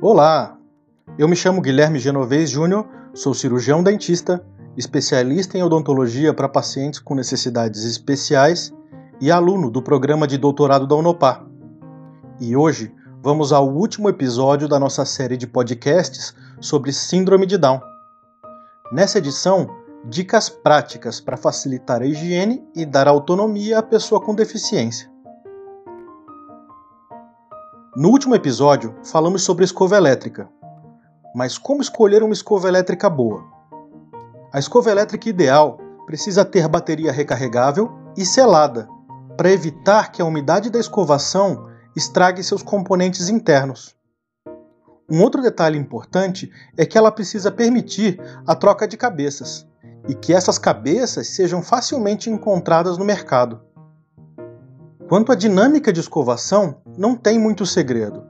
[0.00, 0.56] Olá,
[1.18, 4.46] eu me chamo Guilherme Genovez Júnior, sou cirurgião dentista,
[4.76, 8.72] especialista em odontologia para pacientes com necessidades especiais
[9.20, 11.44] e aluno do programa de doutorado da Unopar.
[12.40, 17.80] E hoje vamos ao último episódio da nossa série de podcasts sobre Síndrome de Down.
[18.92, 19.66] Nessa edição,
[20.04, 25.10] dicas práticas para facilitar a higiene e dar autonomia à pessoa com deficiência.
[28.00, 30.48] No último episódio, falamos sobre escova elétrica.
[31.34, 33.44] Mas como escolher uma escova elétrica boa?
[34.52, 38.88] A escova elétrica ideal precisa ter bateria recarregável e selada,
[39.36, 41.66] para evitar que a umidade da escovação
[41.96, 43.96] estrague seus componentes internos.
[45.10, 49.66] Um outro detalhe importante é que ela precisa permitir a troca de cabeças
[50.08, 53.60] e que essas cabeças sejam facilmente encontradas no mercado.
[55.08, 58.26] Quanto à dinâmica de escovação, não tem muito segredo.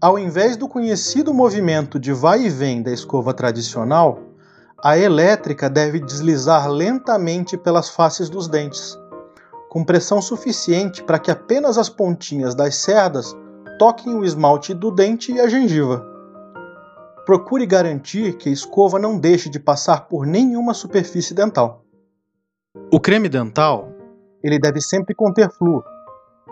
[0.00, 4.18] Ao invés do conhecido movimento de vai e vem da escova tradicional,
[4.82, 8.98] a elétrica deve deslizar lentamente pelas faces dos dentes,
[9.68, 13.32] com pressão suficiente para que apenas as pontinhas das cerdas
[13.78, 16.04] toquem o esmalte do dente e a gengiva.
[17.24, 21.84] Procure garantir que a escova não deixe de passar por nenhuma superfície dental.
[22.92, 23.92] O creme dental,
[24.42, 25.84] ele deve sempre conter flúor,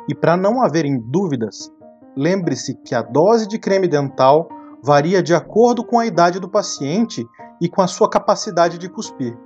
[0.09, 1.71] e para não haverem dúvidas,
[2.17, 4.49] lembre-se que a dose de creme dental
[4.83, 7.27] varia de acordo com a idade do paciente
[7.61, 9.37] e com a sua capacidade de cuspir,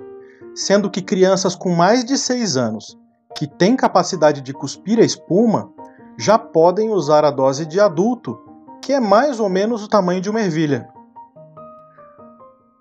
[0.54, 2.98] sendo que crianças com mais de 6 anos
[3.34, 5.72] que têm capacidade de cuspir a espuma
[6.18, 8.38] já podem usar a dose de adulto,
[8.82, 10.88] que é mais ou menos o tamanho de uma ervilha.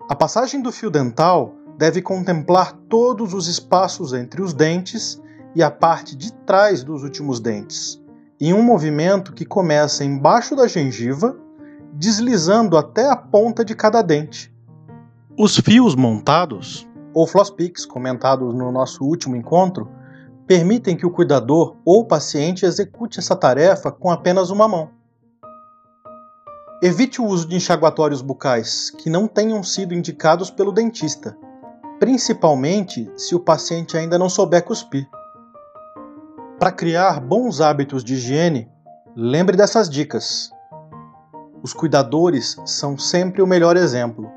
[0.08, 5.22] A passagem do fio dental deve contemplar todos os espaços entre os dentes
[5.54, 8.00] e a parte de trás dos últimos dentes,
[8.40, 11.36] em um movimento que começa embaixo da gengiva,
[11.92, 14.54] deslizando até a ponta de cada dente.
[15.38, 19.90] Os fios montados, ou floss picks comentados no nosso último encontro,
[20.46, 24.90] permitem que o cuidador ou paciente execute essa tarefa com apenas uma mão.
[26.82, 31.36] Evite o uso de enxaguatórios bucais que não tenham sido indicados pelo dentista,
[31.98, 35.06] principalmente se o paciente ainda não souber cuspir.
[36.60, 38.68] Para criar bons hábitos de higiene,
[39.16, 40.50] lembre dessas dicas.
[41.62, 44.30] Os cuidadores são sempre o melhor exemplo.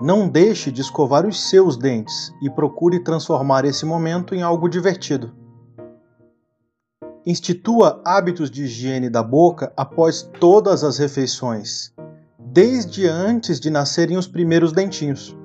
[0.00, 5.32] Não deixe de escovar os seus dentes e procure transformar esse momento em algo divertido.
[7.24, 11.94] Institua hábitos de higiene da boca após todas as refeições,
[12.36, 15.36] desde antes de nascerem os primeiros dentinhos.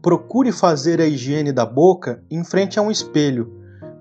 [0.00, 3.58] Procure fazer a higiene da boca em frente a um espelho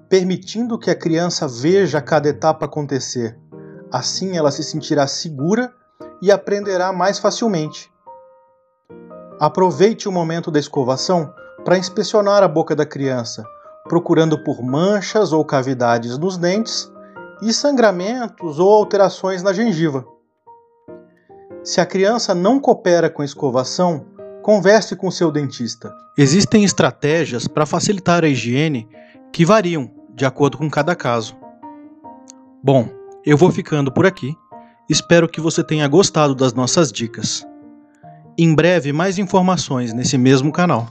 [0.10, 3.38] permitindo que a criança veja cada etapa acontecer.
[3.92, 5.72] Assim ela se sentirá segura
[6.20, 7.92] e aprenderá mais facilmente.
[9.40, 11.32] Aproveite o momento da escovação
[11.64, 13.46] para inspecionar a boca da criança,
[13.88, 16.92] procurando por manchas ou cavidades nos dentes
[17.42, 20.06] e sangramentos ou alterações na gengiva.
[21.64, 24.06] Se a criança não coopera com a escovação,
[24.42, 25.94] converse com seu dentista.
[26.18, 28.88] Existem estratégias para facilitar a higiene
[29.32, 31.36] que variam de acordo com cada caso.
[32.64, 32.90] Bom,
[33.26, 34.36] eu vou ficando por aqui.
[34.90, 37.46] Espero que você tenha gostado das nossas dicas.
[38.38, 40.88] Em breve, mais informações nesse mesmo canal.